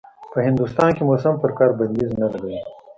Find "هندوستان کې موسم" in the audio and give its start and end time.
0.47-1.35